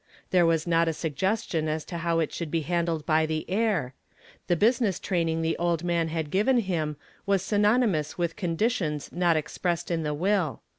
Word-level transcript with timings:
There 0.31 0.47
was 0.47 0.65
not 0.65 0.87
a 0.87 0.93
suggestion 0.93 1.67
as 1.67 1.85
to 1.85 1.99
how 1.99 2.17
it 2.17 2.33
should 2.33 2.49
be 2.49 2.61
handled 2.61 3.05
by 3.05 3.27
the 3.27 3.45
heir. 3.47 3.93
The 4.47 4.55
business 4.55 4.99
training 4.99 5.43
the 5.43 5.55
old 5.59 5.83
man 5.83 6.07
had 6.07 6.31
given 6.31 6.57
him 6.61 6.97
was 7.27 7.43
synonymous 7.43 8.17
with 8.17 8.35
conditions 8.35 9.11
not 9.11 9.37
expressed 9.37 9.91
in 9.91 10.01
the 10.01 10.15
will. 10.15 10.63